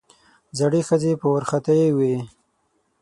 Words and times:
زړې 0.59 0.81
ښځې 0.87 1.11
په 1.21 1.25
وارخطايي 1.33 1.89
وې. 1.97 2.15